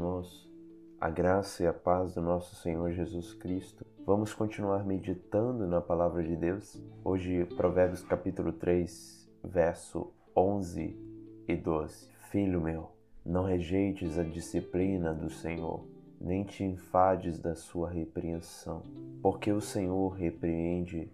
[0.00, 0.50] irmãos,
[0.98, 3.84] a graça e a paz do nosso Senhor Jesus Cristo.
[4.06, 6.82] Vamos continuar meditando na palavra de Deus.
[7.04, 10.98] Hoje, Provérbios capítulo 3, verso 11
[11.46, 12.08] e 12.
[12.30, 12.92] Filho meu,
[13.22, 15.86] não rejeites a disciplina do Senhor,
[16.18, 18.82] nem te enfades da sua repreensão,
[19.20, 21.12] porque o Senhor repreende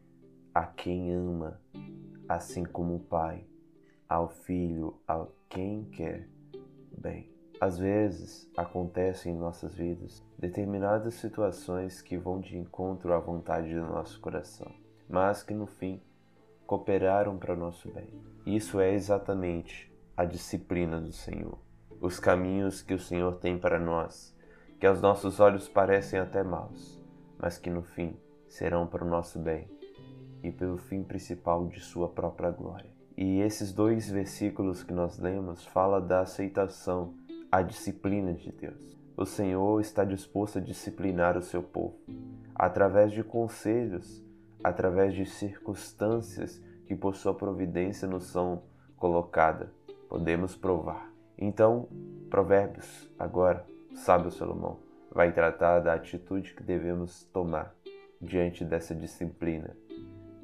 [0.55, 1.61] a quem ama,
[2.29, 3.45] assim como o Pai
[4.09, 6.29] ao filho a quem quer
[6.97, 7.36] bem.
[7.59, 13.87] Às vezes acontecem em nossas vidas determinadas situações que vão de encontro à vontade do
[13.87, 14.71] nosso coração,
[15.09, 16.03] mas que no fim
[16.67, 18.09] cooperaram para o nosso bem.
[18.45, 21.59] Isso é exatamente a disciplina do Senhor.
[21.99, 24.37] Os caminhos que o Senhor tem para nós,
[24.79, 27.03] que aos nossos olhos parecem até maus,
[27.39, 29.67] mas que no fim serão para o nosso bem
[30.43, 32.91] e pelo fim principal de Sua própria glória.
[33.17, 37.15] E esses dois versículos que nós lemos fala da aceitação
[37.51, 38.97] à disciplina de Deus.
[39.17, 41.99] O Senhor está disposto a disciplinar o seu povo
[42.55, 44.25] através de conselhos,
[44.63, 48.63] através de circunstâncias que por sua providência nos são
[48.97, 49.69] colocadas.
[50.09, 51.11] Podemos provar.
[51.37, 51.89] Então,
[52.31, 54.79] Provérbios, agora, sábio Salomão,
[55.13, 57.75] vai tratar da atitude que devemos tomar
[58.21, 59.77] diante dessa disciplina,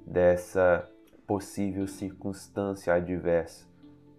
[0.07, 0.89] dessa
[1.27, 3.67] possível circunstância adversa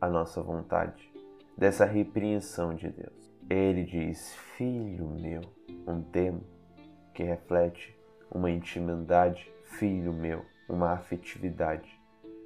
[0.02, 1.13] à nossa vontade,
[1.58, 3.34] dessa repreensão de Deus.
[3.50, 5.42] Ele diz: Filho meu,
[5.88, 6.44] um termo
[7.14, 7.98] que reflete
[8.32, 12.00] uma intimidade, filho meu, uma afetividade.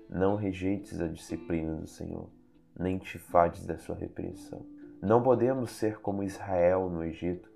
[0.10, 2.30] Não rejeites a disciplina do Senhor,
[2.78, 4.66] nem te fades da sua repreensão.
[5.02, 7.50] Não podemos ser como Israel no Egito,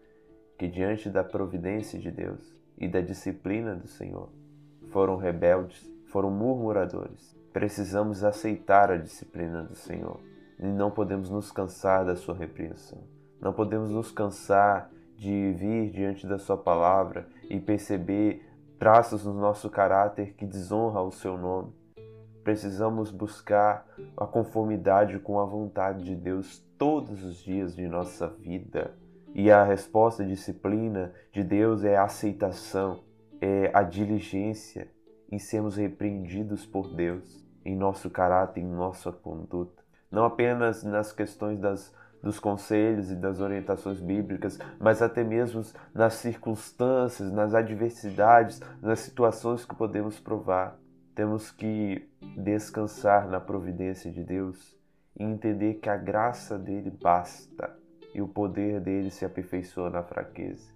[0.58, 4.30] que diante da providência de Deus e da disciplina do Senhor
[4.92, 7.36] foram rebeldes foram murmuradores.
[7.54, 10.20] Precisamos aceitar a disciplina do Senhor
[10.62, 13.00] e não podemos nos cansar da sua repreensão.
[13.40, 18.48] Não podemos nos cansar de vir diante da sua palavra e perceber
[18.78, 21.74] traços no nosso caráter que desonra o seu nome.
[22.44, 23.86] Precisamos buscar
[24.18, 28.96] a conformidade com a vontade de Deus todos os dias de nossa vida.
[29.34, 33.04] E a resposta à disciplina de Deus é a aceitação,
[33.40, 34.90] é a diligência,
[35.32, 39.82] em sermos repreendidos por Deus, em nosso caráter, em nossa conduta.
[40.12, 45.64] Não apenas nas questões das, dos conselhos e das orientações bíblicas, mas até mesmo
[45.94, 50.78] nas circunstâncias, nas adversidades, nas situações que podemos provar.
[51.16, 54.78] Temos que descansar na providência de Deus
[55.18, 57.74] e entender que a graça dele basta
[58.14, 60.74] e o poder dele se aperfeiçoa na fraqueza.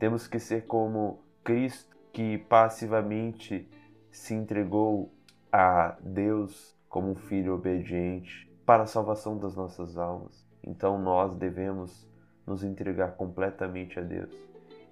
[0.00, 3.68] Temos que ser como Cristo, que passivamente
[4.10, 5.12] se entregou
[5.52, 10.46] a Deus como um filho obediente para a salvação das nossas almas.
[10.62, 12.08] Então nós devemos
[12.46, 14.34] nos entregar completamente a Deus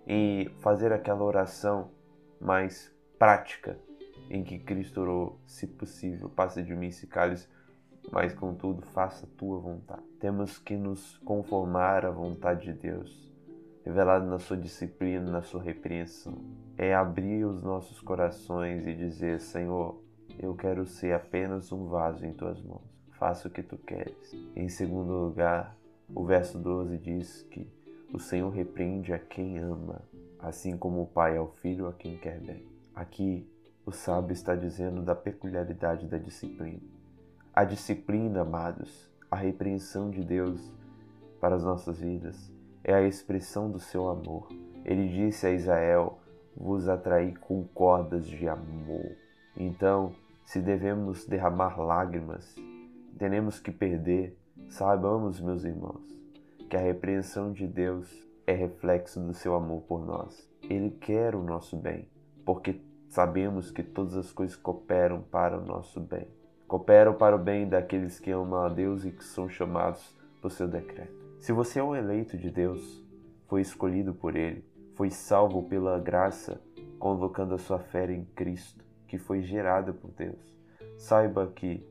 [0.07, 1.91] e fazer aquela oração
[2.41, 3.79] mais prática
[4.31, 7.49] em que Cristo orou, se possível, passe de mim esse cálice,
[8.11, 10.03] mas contudo faça a tua vontade.
[10.19, 13.33] Temos que nos conformar à vontade de Deus
[13.85, 16.39] revelado na sua disciplina, na sua repreensão.
[16.77, 20.01] É abrir os nossos corações e dizer: Senhor,
[20.39, 23.02] eu quero ser apenas um vaso em tuas mãos.
[23.23, 24.37] Faça o que tu queres.
[24.57, 25.77] Em segundo lugar,
[26.13, 27.71] o verso 12 diz que
[28.13, 30.03] o Senhor repreende a quem ama,
[30.41, 32.67] assim como o pai ao filho a quem quer bem.
[32.93, 33.49] Aqui,
[33.87, 36.81] o sábio está dizendo da peculiaridade da disciplina.
[37.55, 40.73] A disciplina, amados, a repreensão de Deus
[41.41, 42.53] para as nossas vidas
[42.83, 44.49] é a expressão do seu amor.
[44.85, 46.19] Ele disse a Israel:
[46.57, 49.15] Vos atraí com cordas de amor.
[49.57, 50.13] Então,
[50.45, 52.57] se devemos derramar lágrimas,
[53.19, 54.39] teremos que perder.
[54.69, 56.03] Saibamos, meus irmãos,
[56.69, 60.49] que a repreensão de Deus é reflexo do seu amor por nós.
[60.63, 62.09] Ele quer o nosso bem,
[62.45, 66.27] porque sabemos que todas as coisas cooperam para o nosso bem.
[66.67, 70.67] Cooperam para o bem daqueles que amam a Deus e que são chamados por seu
[70.67, 71.13] decreto.
[71.39, 73.03] Se você é um eleito de Deus,
[73.47, 74.65] foi escolhido por Ele,
[74.95, 76.61] foi salvo pela graça,
[76.99, 80.57] convocando a sua fé em Cristo, que foi gerada por Deus,
[80.97, 81.87] saiba que,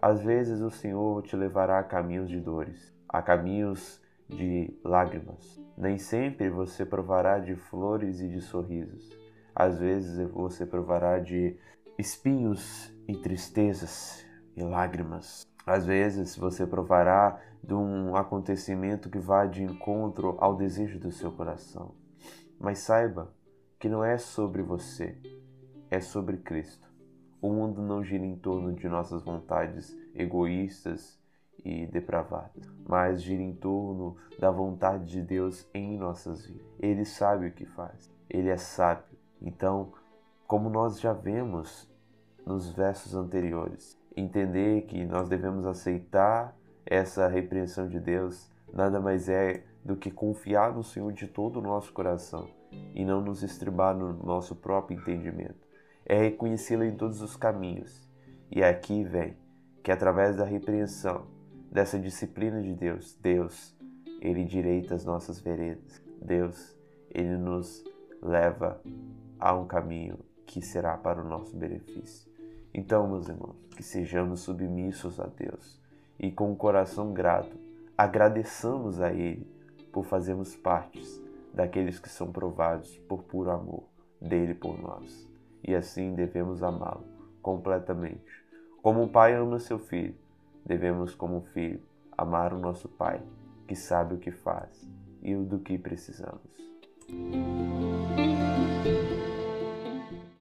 [0.00, 5.60] às vezes, o Senhor te levará a caminhos de dores, a caminhos de lágrimas.
[5.76, 9.18] Nem sempre você provará de flores e de sorrisos.
[9.54, 11.56] Às vezes você provará de
[11.98, 14.24] espinhos e tristezas
[14.56, 15.44] e lágrimas.
[15.66, 21.32] Às vezes você provará de um acontecimento que vá de encontro ao desejo do seu
[21.32, 21.94] coração.
[22.58, 23.34] Mas saiba
[23.80, 25.18] que não é sobre você,
[25.90, 26.87] é sobre Cristo.
[27.40, 31.18] O mundo não gira em torno de nossas vontades egoístas
[31.64, 36.66] e depravadas, mas gira em torno da vontade de Deus em nossas vidas.
[36.80, 39.16] Ele sabe o que faz, ele é sábio.
[39.40, 39.92] Então,
[40.46, 41.88] como nós já vemos
[42.44, 49.64] nos versos anteriores, entender que nós devemos aceitar essa repreensão de Deus nada mais é
[49.84, 52.48] do que confiar no Senhor de todo o nosso coração
[52.94, 55.67] e não nos estribar no nosso próprio entendimento.
[56.08, 58.08] É reconhecê-lo em todos os caminhos.
[58.50, 59.36] E aqui vem
[59.82, 61.26] que através da repreensão,
[61.70, 63.76] dessa disciplina de Deus, Deus,
[64.20, 66.02] ele direita as nossas veredas.
[66.20, 66.74] Deus,
[67.10, 67.84] ele nos
[68.22, 68.80] leva
[69.38, 72.30] a um caminho que será para o nosso benefício.
[72.72, 75.80] Então, meus irmãos, que sejamos submissos a Deus
[76.18, 77.56] e com o coração grato,
[77.96, 79.46] agradeçamos a Ele
[79.92, 81.20] por fazermos partes
[81.52, 83.84] daqueles que são provados por puro amor
[84.20, 85.27] dele por nós.
[85.62, 87.04] E assim devemos amá-lo
[87.42, 88.44] completamente.
[88.82, 90.14] Como o pai ama seu filho,
[90.64, 91.80] devemos, como filho,
[92.16, 93.22] amar o nosso pai,
[93.66, 94.88] que sabe o que faz
[95.22, 96.42] e o do que precisamos.